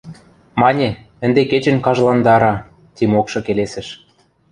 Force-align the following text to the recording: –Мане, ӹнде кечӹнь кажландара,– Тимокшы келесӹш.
–Мане, 0.61 0.89
ӹнде 1.25 1.41
кечӹнь 1.51 1.83
кажландара,– 1.85 2.53
Тимокшы 2.95 3.39
келесӹш. 3.45 3.87